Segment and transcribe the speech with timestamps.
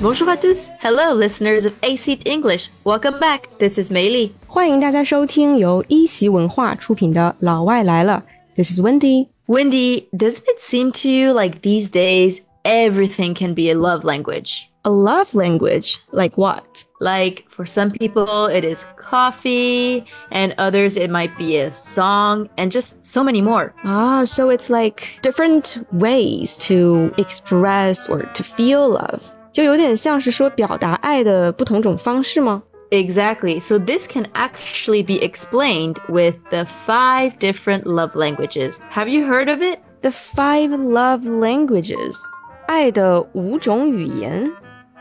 [0.00, 0.70] Bonjour à tous.
[0.80, 2.70] Hello, listeners of AC English.
[2.84, 3.48] Welcome back.
[3.58, 4.30] This is Mei Li.
[4.46, 8.24] 欢迎大家收听由一席文化出品的《老外来了》。
[8.56, 9.28] This is Wendi.
[9.48, 14.68] Wendi, doesn't it seem to you like these days everything can be a love language?
[14.82, 15.96] A love language?
[16.12, 16.77] Like what?
[16.99, 22.71] Like for some people, it is coffee, and others, it might be a song, and
[22.71, 23.73] just so many more.
[23.83, 29.21] Ah, so it's like different ways to express or to feel love.
[29.51, 32.63] 就有点像是说表达爱的不同种方式吗？
[32.91, 33.59] Exactly.
[33.59, 38.79] So this can actually be explained with the five different love languages.
[38.91, 39.79] Have you heard of it?
[40.01, 42.15] The five love languages.
[42.67, 44.51] 爱的五种语言.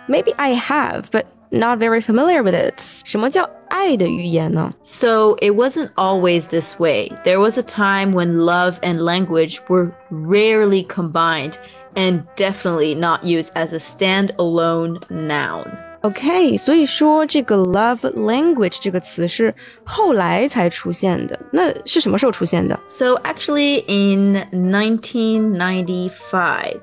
[0.09, 2.81] Maybe I have, but not very familiar with it.
[3.05, 4.73] 什么叫爱的语言呢？
[4.83, 7.11] So it wasn't always this way.
[7.25, 11.55] There was a time when love and language were rarely combined
[11.95, 15.67] and definitely not used as a standalone noun.
[16.03, 21.39] OK，所以说这个 love language 这个词是后来才出现的。
[21.53, 22.77] 那是什么时候出现的？
[22.87, 26.81] So actually in 1995,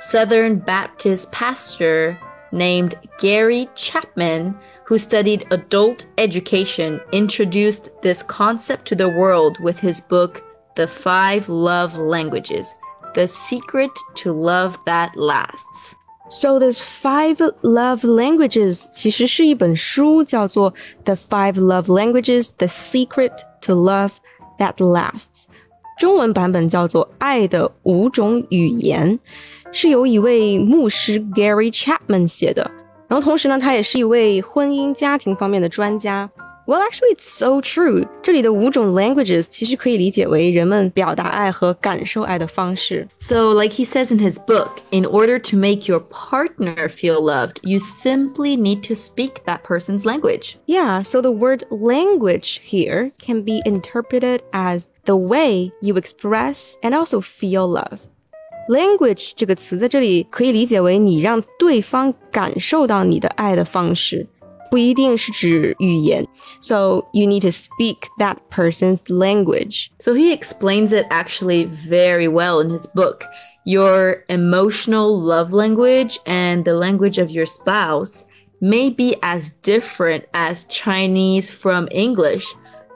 [0.00, 2.16] Southern Baptist pastor
[2.52, 10.00] named Gary Chapman, who studied adult education, introduced this concept to the world with his
[10.00, 10.42] book,
[10.76, 12.74] The Five Love Languages
[13.14, 15.94] The Secret to Love That Lasts.
[16.30, 20.72] So this five love languages 其实是一本书，叫做《
[21.04, 24.12] The Five Love Languages: The Secret to Love
[24.58, 25.46] That Lasts》，
[25.98, 29.18] 中文版本叫做《爱的五种语言》，
[29.72, 32.70] 是由一位牧师 Gary Chapman 写的。
[33.06, 36.30] 然后同时呢，他也是一位婚姻家庭方面的专家。
[36.66, 38.08] Well, actually, it's so true.
[38.22, 43.06] 这里的五种 languages 其实可以理解为人们表达爱和感受爱的方式。
[43.18, 47.56] So, like he says in his book, in order to make your partner feel loved,
[47.60, 50.54] you simply need to speak that person's language.
[50.64, 56.94] Yeah, so the word language here can be interpreted as the way you express and
[56.94, 58.08] also feel love.
[58.68, 64.26] Language 这个词在这里可以理解为你让对方感受到你的爱的方式，
[64.70, 66.26] 不一定是指语言。
[66.62, 69.88] So you need to speak that person's language.
[70.00, 73.24] So, he explains it actually very well in his book.
[73.66, 78.24] Your emotional love language and the language of your spouse
[78.60, 82.46] may be as different as Chinese from English.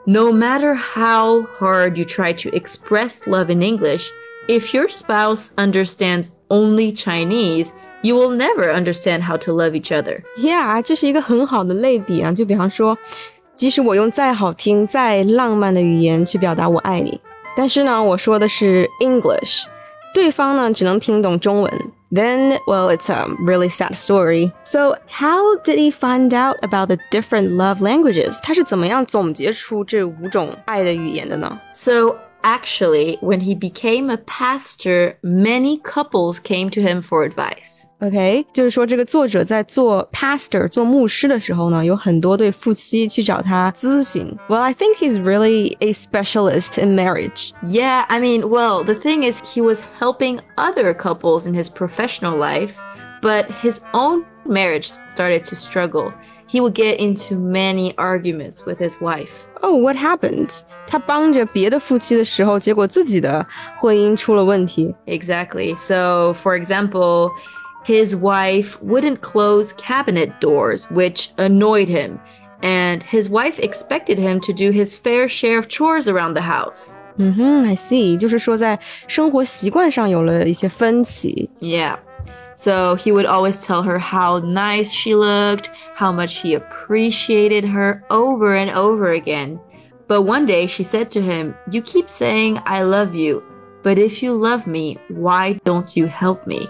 [0.05, 4.09] No matter how hard you try to express love in English,
[4.47, 7.71] if your spouse understands only Chinese,
[8.01, 10.21] you will never understand how to love each other.
[10.37, 12.31] Yeah，这是一个很好的类比啊。
[12.31, 12.97] 就比方说，
[13.55, 17.19] 即使我用再好听、再浪漫的语言去表达我爱你，
[17.55, 19.63] 但是呢，我说的是 English，
[20.13, 21.71] 对方呢只能听懂中文。
[22.11, 24.51] Then, well, it's a really sad story.
[24.63, 28.39] So, how did he find out about the different love languages?
[28.41, 31.59] 他是怎么样总结出这五种爱的语言的呢？
[31.71, 37.85] So, actually, when he became a pastor, many couples came to him for advice.
[37.99, 44.33] OK，就是说这个作者在做 pastor 做牧师的时候呢，有很多对夫妻去找他咨询。
[44.47, 47.51] Well, I think he's really a specialist in marriage.
[47.61, 52.37] Yeah, I mean, well, the thing is, he was helping other couples in his professional
[52.37, 52.75] life,
[53.21, 56.13] but his own marriage started to struggle.
[56.47, 59.45] He would get into many arguments with his wife.
[59.61, 60.61] Oh, what happened?
[60.87, 63.45] 他帮着别的夫妻的时候，结果自己的
[63.77, 64.95] 婚姻出了问题。
[65.05, 65.75] Exactly.
[65.75, 67.29] So, for example,
[67.85, 72.17] his wife wouldn't close cabinet doors, which annoyed him.
[72.61, 76.95] And his wife expected him to do his fair share of chores around the house.
[77.17, 81.49] 嗯哼，I see，就是说在生活习惯上有了一些分歧。
[81.59, 81.97] Yeah.
[82.54, 88.04] So he would always tell her how nice she looked, how much he appreciated her
[88.10, 89.60] over and over again.
[90.06, 93.42] But one day she said to him, You keep saying I love you,
[93.82, 96.68] but if you love me, why don't you help me?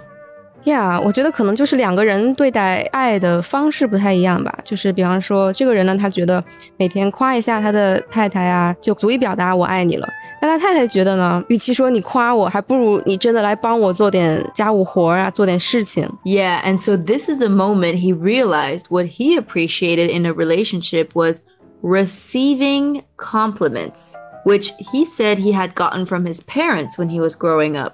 [0.66, 4.54] Yeah，我觉得可能就是两个人对待爱的方式不太一样吧。
[4.66, 6.44] 就是比方说，这个人呢，他觉得
[6.76, 10.08] 每天夸一下他的太太啊，就足以表达我爱你了。
[10.42, 16.06] 但他太太觉得呢，与其说你夸我，还不如你真的来帮我做点家务活啊，做点事情。
[16.26, 21.12] Yeah, and so this is the moment he realized what he appreciated in a relationship
[21.14, 21.44] was
[21.82, 27.78] receiving compliments, which he said he had gotten from his parents when he was growing
[27.78, 27.94] up.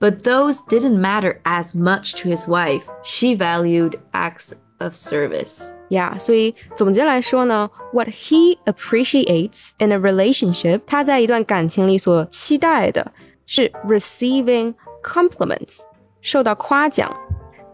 [0.00, 2.84] But those didn't matter as much to his wife.
[3.02, 5.70] She valued acts of service.
[5.88, 13.12] Yeah，所以总结来说呢，what he appreciates in a relationship，他在一段感情里所期待的
[13.46, 15.82] 是 receiving compliments，
[16.20, 17.10] 受到夸奖。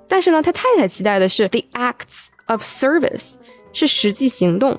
[0.07, 3.35] 但是呢，他太太期待的是 the acts of service，
[3.73, 4.79] 是实际行动。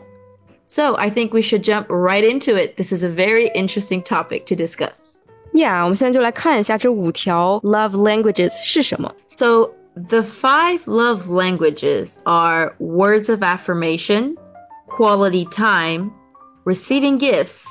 [0.66, 2.78] So I think we should jump right into it.
[2.78, 5.16] This is a very interesting topic to discuss.
[5.54, 9.14] Yeah，我们现在就来看一下这五条 love languages 是什么。
[9.28, 14.36] So the five love languages are words of affirmation,
[14.88, 16.12] quality time,
[16.66, 17.68] receiving gifts,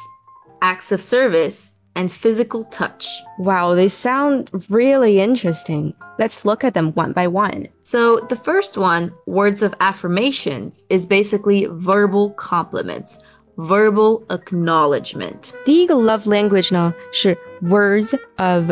[0.61, 3.07] acts of service, and physical touch.
[3.39, 5.95] Wow, they sound really interesting.
[6.19, 7.69] Let's look at them one by one.
[7.81, 13.19] So the first one, words of affirmations, is basically verbal compliments,
[13.57, 15.53] verbal acknowledgement.
[15.65, 18.71] 第一个 love language 呢是 words of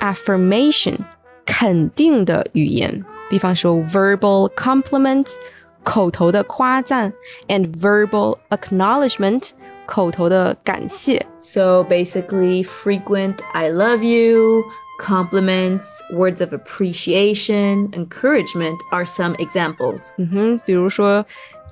[0.00, 0.96] affirmation，
[1.44, 5.36] 肯定的语言，比方说 verbal compliments，
[5.82, 7.12] 口头的夸赞，
[7.48, 9.50] and verbal acknowledgement，
[9.86, 11.26] 口头的感谢。
[11.40, 14.62] So basically, frequent I love you,
[15.00, 20.10] compliments, words of appreciation, encouragement are some examples.
[20.18, 21.24] 嗯哼，比如说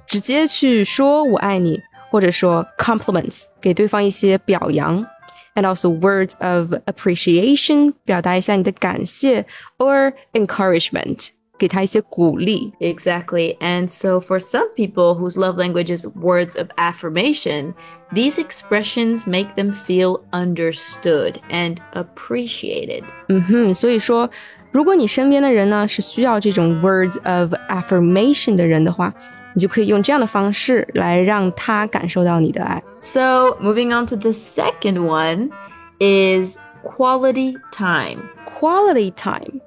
[0.07, 5.07] 直接去说我爱你，或者说 compliments，给对方一些表扬。
[5.55, 9.45] And also words of appreciation，表达一下你的感谢，
[9.79, 12.73] or encouragement，给他一些鼓励。
[12.79, 13.59] Exactly.
[13.59, 17.75] And so for some people whose love language is words of affirmation,
[18.13, 23.03] these expressions make them feel understood and appreciated.
[23.29, 24.31] 嗯哼，所以说，
[24.73, 29.13] 如果你身边的人呢是需要这种 words of affirmation 的人的话，
[29.55, 32.83] 你就可以用这样的方式来让他感受到你的爱。
[33.01, 35.51] So moving on to the second one
[35.99, 38.19] is quality time.
[38.47, 39.61] Quality time，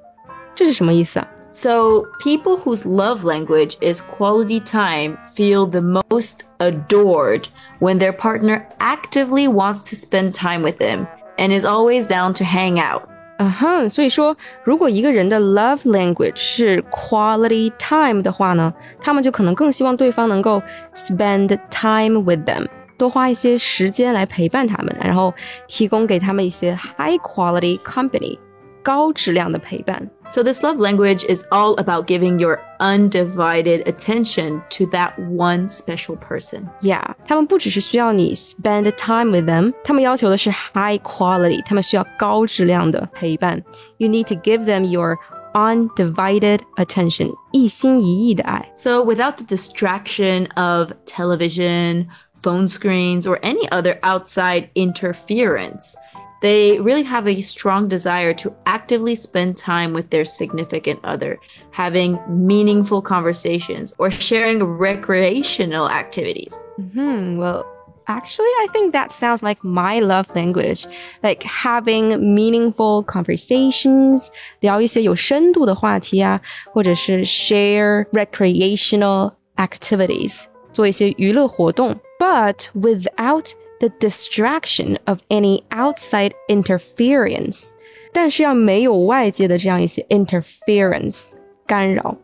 [0.55, 1.27] 这是什么意思啊？
[1.53, 7.49] So, people whose love language is quality time feel the most adored
[7.81, 11.07] when their partner actively wants to spend time with them
[11.37, 13.01] and is always down to hang out.
[13.38, 14.34] 嗯哼，所以说，
[14.64, 20.62] 如果一个人的 love language 是 quality time 的话呢，他们就可能更希望对方能够
[20.94, 22.66] spend time with them，
[22.96, 25.34] 多花一些时间来陪伴他们，然后
[25.66, 28.38] 提供给他们一些 high quality company，
[28.85, 30.09] 高质量的陪伴。
[30.29, 36.15] So, this love language is all about giving your undivided attention to that one special
[36.15, 36.69] person.
[36.81, 43.61] Yeah，他们不只是需要你 spend time with them，他们要求的是 high quality，他们需要高质量的陪伴。
[43.97, 45.17] You need to give them your
[45.53, 48.71] undivided attention，一心一意的爱。
[48.77, 52.07] So, without the distraction of television,
[52.41, 55.95] phone screens, or any other outside interference,
[56.41, 61.37] they really have a strong desire to actively spend time with their significant other,
[61.71, 66.59] having meaningful conversations, or sharing recreational activities.
[66.93, 67.37] Hmm.
[67.37, 67.63] Well,
[68.07, 70.87] actually, I think that sounds like my love language,
[71.21, 74.29] like having meaningful conversations，
[74.61, 76.41] 聊一些有深度的话题啊，
[76.73, 87.69] 或者是 share recreational activities，做一些娱乐活动，but without the distraction of any outside interference，
[88.13, 91.33] 但是要没有外界的这样一些 interference
[91.65, 92.17] 干扰。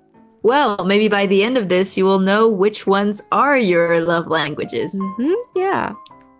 [0.43, 4.27] Well, maybe by the end of this, you will know which ones are your love
[4.27, 4.97] languages.
[5.17, 5.33] Hmm.
[5.55, 5.93] Yeah.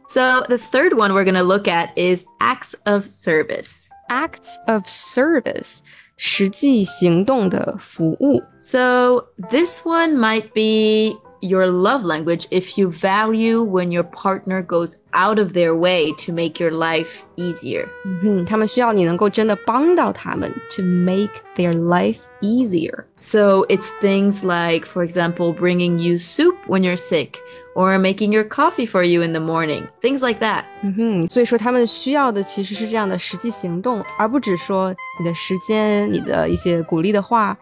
[0.09, 3.89] So, the third one we're going to look at is acts of service.
[4.10, 5.79] acts of service，
[6.15, 8.41] 实际行动的服务。
[8.60, 14.96] So, this one might be your love language if you value when your partner goes
[15.13, 17.86] out of their way to make your life easier.
[18.24, 23.03] 嗯，他们需要你能够真的帮到他们，to make their life easier。
[23.17, 27.36] So, it's things like, for example, bringing you soup when you're sick
[27.75, 30.63] or making your coffee for you in the morning, things like that.
[30.81, 37.55] 嗯哼，所以说他们需要的其实是这样的实际行动，而不只说你的时间、你的一些鼓励的话。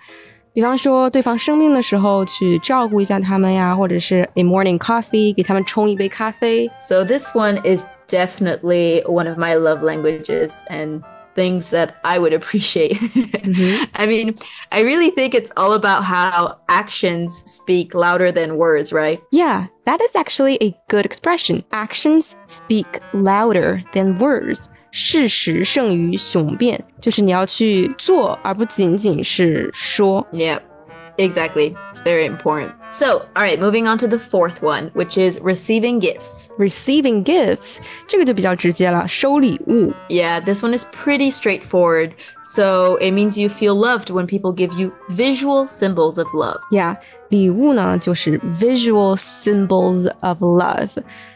[0.53, 6.69] 比方说，对方生病的时候去照顾一下他们呀，或者是 a morning coffee 给他们冲一杯咖啡。
[6.79, 11.01] So, this one is definitely one of my love languages and
[11.35, 12.97] things that I would appreciate.
[13.93, 14.35] I mean,
[14.69, 19.19] I really think it's all about how actions speak louder than words, right?
[19.31, 21.63] Yeah, that is actually a good expression.
[21.73, 24.69] Actions speak louder than words.
[24.91, 30.25] 事实胜于雄辩，就是你要去做，而不仅仅是说。
[30.31, 30.59] Yeah,
[31.17, 31.75] exactly.
[31.93, 32.71] It's very important.
[32.91, 36.47] So, all right, moving on to the fourth one, which is receiving gifts.
[36.57, 39.91] Receiving gifts，这个就比较直接了，收礼物。
[40.07, 42.11] Yeah, this one is pretty straightforward.
[42.41, 46.59] So, it means you feel loved when people give you visual symbols of love.
[46.71, 46.95] 呀、
[47.27, 50.91] 礼物呢就是 visual symbols of love，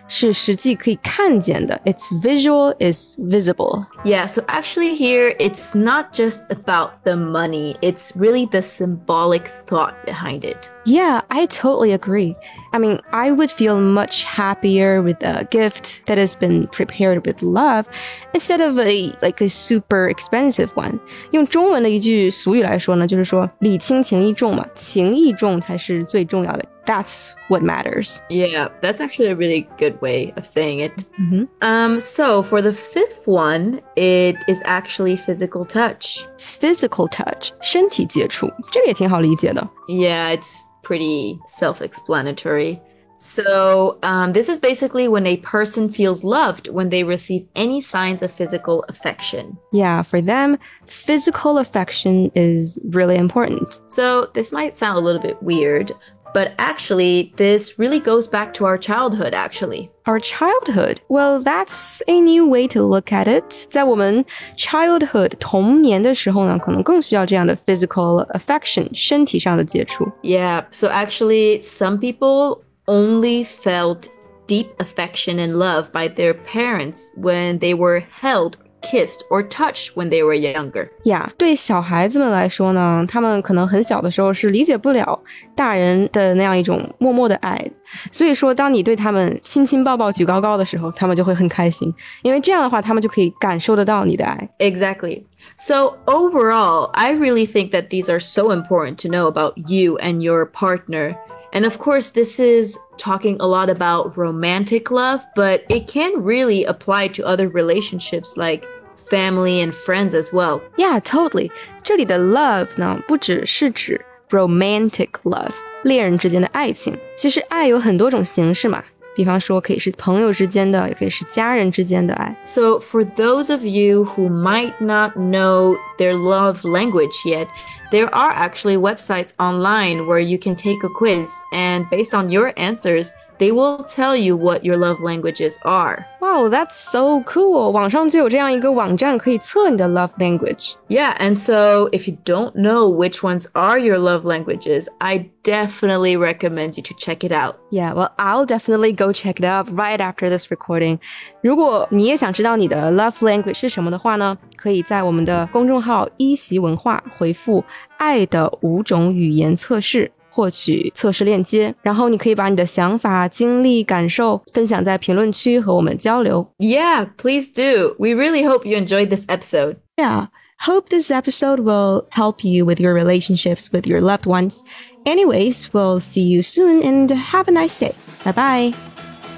[0.08, 1.80] 是实际可以看见的。
[1.86, 3.86] It's visual, it's visible.
[4.04, 9.94] Yeah, so actually here it's not just about the money, it's really the symbolic thought
[10.06, 10.70] behind it.
[10.86, 12.36] Yeah, I totally agree.
[12.72, 17.44] I mean, I would feel much happier with a gift that has been prepared with
[17.44, 17.86] love
[18.34, 21.00] instead of a like a super expensive one.
[21.32, 26.66] 用中文的一句俗语来说呢，就是说礼轻情意重嘛，情意重才是最重要的。
[26.86, 28.22] That's what matters.
[28.30, 30.92] Yeah, that's actually a really good way of saying it.
[31.20, 31.48] Mhm.
[31.62, 36.26] Um, so for the fifth one, it is actually physical touch.
[36.40, 39.68] Physical touch，身体接触，这个也挺好理解的。
[39.88, 42.80] Yeah, it's pretty self explanatory.
[43.22, 48.22] So, um, this is basically when a person feels loved when they receive any signs
[48.22, 49.58] of physical affection.
[49.74, 50.58] Yeah, for them,
[50.88, 53.82] physical affection is really important.
[53.88, 55.92] So, this might sound a little bit weird,
[56.34, 59.90] but actually, this really goes back to our childhood, actually.
[60.06, 63.68] Our childhood, well, that's a new way to look at it.
[63.70, 64.24] 在我们
[64.56, 70.08] childhood 童年的时候呢，可能更需要这样的 physical affection 身体上的接触。
[70.22, 74.08] Yeah, so actually, some people only felt
[74.48, 80.10] deep affection and love by their parents when they were held, kissed, or touched when
[80.10, 80.88] they were younger.
[81.04, 85.20] 呀对小孩子们来说呢，他们可能很小的时候是理解不了
[85.56, 87.70] 大人的那样一种默默的爱，
[88.12, 91.94] 所以说，当你对他们亲亲抱抱举高高的时候，他们就会很开心，
[92.24, 94.50] 因为这样的话，他们就可以感受得到你的爱。
[94.60, 95.24] Exactly.
[95.58, 100.22] So, overall, I really think that these are so important to know about you and
[100.22, 101.16] your partner.
[101.52, 106.64] And of course, this is talking a lot about romantic love, but it can really
[106.64, 108.64] apply to other relationships like
[109.10, 110.62] family and friends as well.
[110.78, 111.52] Yeah, totally.
[111.84, 116.98] 这里的 love 呢，不只是指 romantic love，恋人之间的爱情。
[117.16, 118.84] 其实爱有很多种形式嘛，
[119.16, 122.36] 比方说可以是朋友之间的，也可以是家人之间的爱。
[122.46, 127.48] So, for those of you who might not know their love language yet,
[127.92, 132.54] there are actually websites online where you can take a quiz, and based on your
[132.56, 133.10] answers,
[133.44, 136.06] they will tell you what your love languages are.
[136.20, 137.72] Wow, that's so cool！
[137.72, 140.74] 网上就有这样一个网站可以测你的 love language。
[140.90, 146.18] Yeah, and so if you don't know which ones are your love languages, I definitely
[146.18, 147.56] recommend you to check it out.
[147.72, 151.00] Yeah, well, I'll definitely go check it out right after this recording.
[151.42, 157.64] 如果你也想知道你的 love language 是什么的话呢，可以在我们的公众号“一席文化”回复“
[157.98, 160.12] 爱的五种语言测试”。
[160.34, 166.48] 获取测试链接，然后你可以把你的想法、经历、感受分享在评论区和我们交流。
[166.58, 167.96] Yeah, please do.
[167.98, 169.78] We really hope you enjoyed this episode.
[169.98, 170.28] Yeah,
[170.60, 174.62] hope this episode will help you with your relationships with your loved ones.
[175.06, 177.94] Anyways, we'll see you soon and have a nice day.
[178.24, 178.74] Bye bye.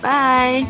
[0.01, 0.65] Bye.